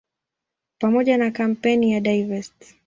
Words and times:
Pamoja 0.79 1.17
na 1.17 1.31
kampeni 1.31 1.91
ya 1.91 1.99
"Divest! 1.99 2.75